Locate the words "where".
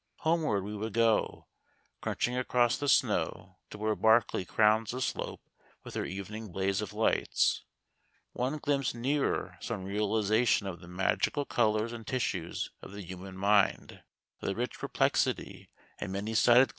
3.77-3.93